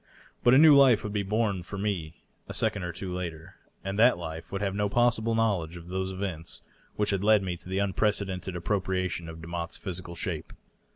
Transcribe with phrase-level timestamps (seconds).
[0.43, 3.99] But a new life would be born for me a second or two later, and
[3.99, 6.63] uiat life would have no possible knowledge of those events
[6.95, 10.53] which had led me to the unprecedented appropriation of Demotte's physical shape.